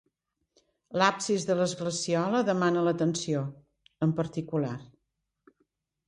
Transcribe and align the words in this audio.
L'absis 0.99 1.43
de 1.49 1.57
l'esglesiola 1.59 2.39
demana 2.47 2.85
l'atenció, 2.87 3.43
en 4.07 4.15
particular. 4.21 4.73